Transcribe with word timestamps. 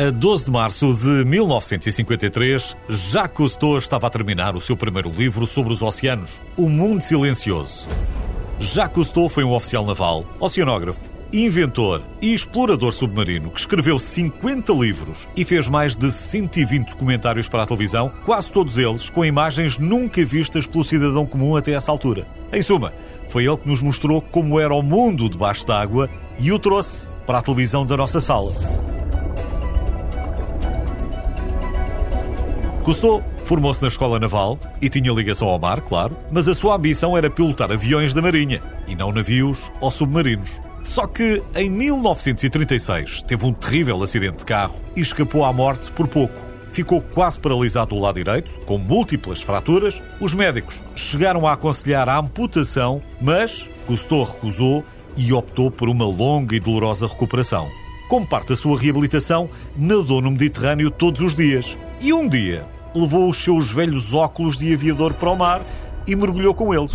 A 0.00 0.10
12 0.10 0.44
de 0.44 0.52
março 0.52 0.94
de 0.94 1.24
1953, 1.24 2.76
Jacques 2.88 3.36
Cousteau 3.36 3.76
estava 3.76 4.06
a 4.06 4.10
terminar 4.10 4.54
o 4.54 4.60
seu 4.60 4.76
primeiro 4.76 5.10
livro 5.10 5.44
sobre 5.44 5.72
os 5.72 5.82
oceanos, 5.82 6.40
O 6.56 6.68
Mundo 6.68 7.02
Silencioso. 7.02 7.88
Jacques 8.60 8.94
Cousteau 8.94 9.28
foi 9.28 9.42
um 9.42 9.52
oficial 9.52 9.84
naval, 9.84 10.24
oceanógrafo, 10.38 11.10
inventor 11.32 12.04
e 12.22 12.32
explorador 12.32 12.92
submarino 12.92 13.50
que 13.50 13.58
escreveu 13.58 13.98
50 13.98 14.72
livros 14.72 15.28
e 15.36 15.44
fez 15.44 15.66
mais 15.66 15.96
de 15.96 16.12
120 16.12 16.90
documentários 16.90 17.48
para 17.48 17.64
a 17.64 17.66
televisão, 17.66 18.12
quase 18.24 18.52
todos 18.52 18.78
eles 18.78 19.10
com 19.10 19.24
imagens 19.24 19.78
nunca 19.78 20.24
vistas 20.24 20.64
pelo 20.64 20.84
cidadão 20.84 21.26
comum 21.26 21.56
até 21.56 21.72
essa 21.72 21.90
altura. 21.90 22.24
Em 22.52 22.62
suma, 22.62 22.92
foi 23.28 23.46
ele 23.46 23.56
que 23.56 23.66
nos 23.66 23.82
mostrou 23.82 24.22
como 24.22 24.60
era 24.60 24.72
o 24.72 24.80
mundo 24.80 25.28
debaixo 25.28 25.66
d'água 25.66 26.08
e 26.38 26.52
o 26.52 26.58
trouxe 26.60 27.08
para 27.26 27.38
a 27.38 27.42
televisão 27.42 27.84
da 27.84 27.96
nossa 27.96 28.20
sala. 28.20 28.54
Cousteau 32.88 33.22
formou-se 33.44 33.82
na 33.82 33.88
escola 33.88 34.18
naval 34.18 34.58
e 34.80 34.88
tinha 34.88 35.12
ligação 35.12 35.46
ao 35.46 35.58
mar, 35.58 35.82
claro, 35.82 36.16
mas 36.32 36.48
a 36.48 36.54
sua 36.54 36.74
ambição 36.74 37.14
era 37.14 37.28
pilotar 37.28 37.70
aviões 37.70 38.14
da 38.14 38.22
Marinha 38.22 38.62
e 38.88 38.96
não 38.96 39.12
navios 39.12 39.70
ou 39.78 39.90
submarinos. 39.90 40.58
Só 40.82 41.06
que 41.06 41.42
em 41.54 41.68
1936 41.68 43.20
teve 43.24 43.44
um 43.44 43.52
terrível 43.52 44.02
acidente 44.02 44.38
de 44.38 44.46
carro 44.46 44.80
e 44.96 45.02
escapou 45.02 45.44
à 45.44 45.52
morte 45.52 45.92
por 45.92 46.08
pouco. 46.08 46.40
Ficou 46.70 47.02
quase 47.02 47.38
paralisado 47.38 47.94
do 47.94 48.00
lado 48.00 48.14
direito, 48.14 48.58
com 48.60 48.78
múltiplas 48.78 49.42
fraturas. 49.42 50.00
Os 50.18 50.32
médicos 50.32 50.82
chegaram 50.96 51.46
a 51.46 51.52
aconselhar 51.52 52.08
a 52.08 52.18
amputação, 52.18 53.02
mas 53.20 53.68
Cousteau 53.86 54.24
recusou 54.24 54.82
e 55.14 55.30
optou 55.30 55.70
por 55.70 55.90
uma 55.90 56.06
longa 56.06 56.56
e 56.56 56.60
dolorosa 56.60 57.06
recuperação. 57.06 57.68
Como 58.08 58.26
parte 58.26 58.48
da 58.48 58.56
sua 58.56 58.80
reabilitação, 58.80 59.50
nadou 59.76 60.22
no 60.22 60.30
Mediterrâneo 60.30 60.90
todos 60.90 61.20
os 61.20 61.34
dias. 61.34 61.76
E 62.00 62.14
um 62.14 62.26
dia, 62.26 62.66
levou 62.94 63.28
os 63.28 63.38
seus 63.38 63.70
velhos 63.70 64.14
óculos 64.14 64.58
de 64.58 64.72
aviador 64.72 65.14
para 65.14 65.30
o 65.30 65.36
mar 65.36 65.62
e 66.06 66.16
mergulhou 66.16 66.54
com 66.54 66.74
eles. 66.74 66.92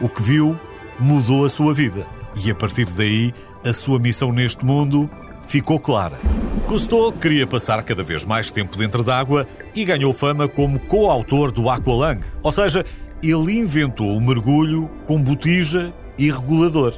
O 0.00 0.08
que 0.08 0.22
viu 0.22 0.58
mudou 0.98 1.44
a 1.44 1.48
sua 1.48 1.72
vida 1.72 2.06
e 2.44 2.50
a 2.50 2.54
partir 2.54 2.86
daí 2.86 3.32
a 3.64 3.72
sua 3.72 3.98
missão 3.98 4.32
neste 4.32 4.64
mundo 4.64 5.10
ficou 5.46 5.80
clara. 5.80 6.18
Cousteau 6.66 7.12
queria 7.12 7.46
passar 7.46 7.82
cada 7.82 8.02
vez 8.02 8.24
mais 8.24 8.50
tempo 8.50 8.76
dentro 8.76 9.02
d'água 9.02 9.46
e 9.74 9.84
ganhou 9.84 10.12
fama 10.12 10.48
como 10.48 10.80
coautor 10.80 11.50
do 11.52 11.70
Aqualung, 11.70 12.20
ou 12.42 12.52
seja, 12.52 12.84
ele 13.22 13.56
inventou 13.56 14.16
o 14.16 14.20
mergulho 14.20 14.90
com 15.06 15.22
botija 15.22 15.92
e 16.18 16.30
regulador. 16.30 16.94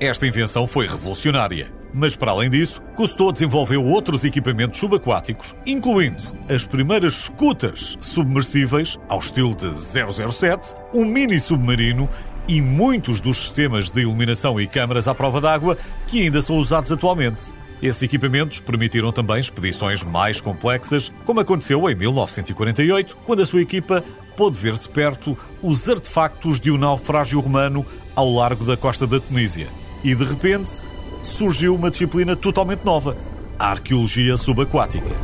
Esta 0.00 0.26
invenção 0.26 0.66
foi 0.66 0.86
revolucionária. 0.86 1.77
Mas 1.92 2.14
para 2.14 2.32
além 2.32 2.50
disso, 2.50 2.82
Cousteau 2.94 3.32
desenvolveu 3.32 3.84
outros 3.84 4.24
equipamentos 4.24 4.78
subaquáticos, 4.78 5.54
incluindo 5.66 6.22
as 6.48 6.66
primeiras 6.66 7.14
escutas 7.14 7.96
submersíveis, 8.00 8.98
ao 9.08 9.18
estilo 9.18 9.54
de 9.54 9.70
007, 9.74 10.74
um 10.92 11.04
mini 11.04 11.40
submarino 11.40 12.08
e 12.46 12.62
muitos 12.62 13.20
dos 13.20 13.36
sistemas 13.38 13.90
de 13.90 14.02
iluminação 14.02 14.60
e 14.60 14.66
câmaras 14.66 15.06
à 15.06 15.14
prova 15.14 15.40
d'água 15.40 15.76
que 16.06 16.22
ainda 16.22 16.40
são 16.40 16.56
usados 16.58 16.90
atualmente. 16.90 17.52
Esses 17.80 18.02
equipamentos 18.02 18.58
permitiram 18.58 19.12
também 19.12 19.38
expedições 19.38 20.02
mais 20.02 20.40
complexas, 20.40 21.12
como 21.24 21.40
aconteceu 21.40 21.88
em 21.88 21.94
1948, 21.94 23.16
quando 23.24 23.42
a 23.42 23.46
sua 23.46 23.60
equipa 23.60 24.02
pôde 24.36 24.58
ver 24.58 24.76
de 24.76 24.88
perto 24.88 25.38
os 25.62 25.88
artefactos 25.88 26.58
de 26.58 26.70
um 26.70 26.78
naufrágio 26.78 27.38
romano 27.38 27.86
ao 28.16 28.32
largo 28.32 28.64
da 28.64 28.76
costa 28.76 29.06
da 29.06 29.20
Tunísia. 29.20 29.68
E 30.02 30.14
de 30.14 30.24
repente, 30.24 30.88
surgiu 31.22 31.74
uma 31.74 31.90
disciplina 31.90 32.36
totalmente 32.36 32.84
nova: 32.84 33.16
a 33.58 33.70
arqueologia 33.70 34.36
subaquática. 34.36 35.14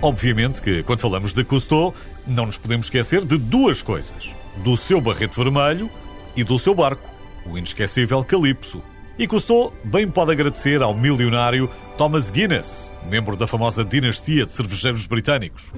Obviamente 0.00 0.62
que, 0.62 0.82
quando 0.84 1.00
falamos 1.00 1.32
de 1.32 1.42
Cousteau, 1.44 1.92
não 2.26 2.46
nos 2.46 2.56
podemos 2.56 2.86
esquecer 2.86 3.24
de 3.24 3.36
duas 3.36 3.82
coisas: 3.82 4.34
do 4.58 4.76
seu 4.76 5.00
barrete 5.00 5.36
vermelho 5.36 5.90
e 6.36 6.44
do 6.44 6.58
seu 6.58 6.74
barco, 6.74 7.08
o 7.44 7.58
inesquecível 7.58 8.22
Calypso. 8.22 8.82
E 9.18 9.26
Cousteau 9.26 9.74
bem 9.82 10.08
pode 10.08 10.30
agradecer 10.30 10.80
ao 10.80 10.94
milionário 10.94 11.68
Thomas 11.96 12.30
Guinness, 12.30 12.92
membro 13.08 13.36
da 13.36 13.48
famosa 13.48 13.84
dinastia 13.84 14.46
de 14.46 14.52
cervejeiros 14.52 15.06
britânicos. 15.06 15.72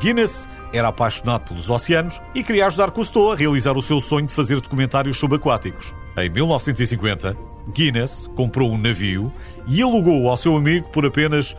Guinness 0.00 0.48
era 0.72 0.88
apaixonado 0.88 1.48
pelos 1.48 1.68
oceanos 1.68 2.20
e 2.34 2.44
queria 2.44 2.66
ajudar 2.68 2.92
Cousteau 2.92 3.32
a 3.32 3.36
realizar 3.36 3.76
o 3.76 3.82
seu 3.82 4.00
sonho 4.00 4.26
de 4.26 4.34
fazer 4.34 4.60
documentários 4.60 5.18
subaquáticos. 5.18 5.92
Em 6.16 6.30
1950, 6.30 7.36
Guinness 7.72 8.28
comprou 8.36 8.70
um 8.70 8.78
navio 8.78 9.32
e 9.66 9.82
alugou 9.82 10.28
ao 10.28 10.36
seu 10.36 10.56
amigo 10.56 10.88
por 10.90 11.04
apenas 11.04 11.56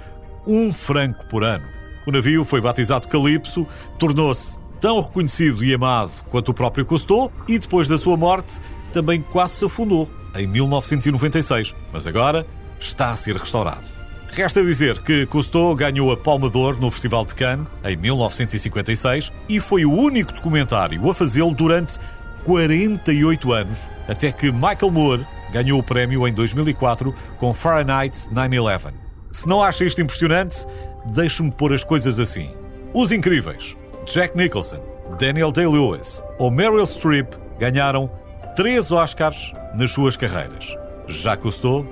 um 0.48 0.72
franco 0.72 1.26
por 1.28 1.44
ano. 1.44 1.66
O 2.08 2.12
navio 2.12 2.46
foi 2.46 2.62
batizado 2.62 3.08
Calypso, 3.08 3.68
tornou-se 3.98 4.60
tão 4.80 5.02
reconhecido 5.02 5.64
e 5.64 5.74
amado 5.74 6.12
quanto 6.30 6.50
o 6.50 6.54
próprio 6.54 6.86
Cousteau 6.86 7.32
e 7.48 7.58
depois 7.58 7.88
da 7.88 7.98
sua 7.98 8.16
morte 8.16 8.60
também 8.94 9.22
quase 9.22 9.56
se 9.56 9.66
afundou 9.66 10.10
em 10.38 10.48
1996, 10.48 11.76
mas 11.92 12.08
agora 12.08 12.46
está 12.80 13.12
a 13.12 13.16
ser 13.16 13.36
restaurado. 13.36 13.96
Resta 14.36 14.62
dizer 14.62 15.02
que 15.02 15.26
Cousteau 15.28 15.74
ganhou 15.76 16.12
a 16.12 16.18
Palma 16.18 16.50
d'Or 16.50 16.78
no 16.78 16.92
Festival 16.92 17.26
de 17.26 17.34
Cannes 17.34 17.68
em 17.86 17.96
1956 17.96 19.32
e 19.48 19.60
foi 19.62 19.86
o 19.86 19.92
único 19.94 20.34
documentário 20.34 21.10
a 21.10 21.16
fazê-lo 21.16 21.56
durante 21.56 21.98
48 22.46 23.52
anos, 23.52 23.90
até 24.08 24.32
que 24.32 24.52
Michael 24.52 24.92
Moore 24.92 25.28
ganhou 25.52 25.80
o 25.80 25.84
prémio 25.84 26.28
em 26.28 26.34
2004 26.34 27.14
com 27.38 27.54
Fahrenheit 27.54 28.30
9-11. 28.30 28.94
Se 29.32 29.48
não 29.48 29.62
acha 29.62 29.84
isto 29.84 30.02
impressionante, 30.02 30.66
deixe-me 31.08 31.52
pôr 31.52 31.74
as 31.74 31.84
coisas 31.84 32.20
assim. 32.20 32.52
Os 32.94 33.12
incríveis 33.12 33.76
Jack 34.06 34.38
Nicholson, 34.38 34.80
Daniel 35.20 35.52
Day-Lewis 35.52 36.24
ou 36.38 36.52
Meryl 36.52 36.86
Streep 36.86 37.34
ganharam 37.60 38.10
três 38.56 38.92
Oscars 38.92 39.52
nas 39.74 39.92
suas 39.92 40.16
carreiras. 40.16 40.78
Já 41.08 41.36
Cousteau 41.36 41.86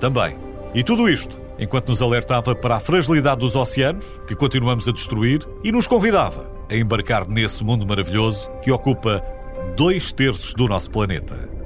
também. 0.00 0.36
E 0.74 0.82
tudo 0.82 1.08
isto 1.08 1.48
enquanto 1.58 1.88
nos 1.88 2.00
alertava 2.00 2.54
para 2.54 2.76
a 2.76 2.80
fragilidade 2.80 3.40
dos 3.40 3.56
oceanos, 3.56 4.20
que 4.26 4.34
continuamos 4.34 4.86
a 4.86 4.92
destruir, 4.92 5.40
e 5.64 5.72
nos 5.72 5.86
convidava 5.86 6.50
a 6.70 6.76
embarcar 6.76 7.26
nesse 7.28 7.64
mundo 7.64 7.86
maravilhoso 7.86 8.50
que 8.62 8.70
ocupa 8.70 9.22
dois 9.76 10.12
terços 10.12 10.52
do 10.54 10.66
nosso 10.66 10.90
planeta. 10.90 11.57